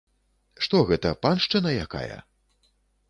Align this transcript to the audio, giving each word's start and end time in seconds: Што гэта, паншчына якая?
Што 0.67 0.81
гэта, 0.89 1.11
паншчына 1.25 1.75
якая? 1.85 2.17